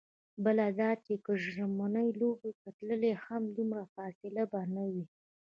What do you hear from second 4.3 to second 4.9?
به نه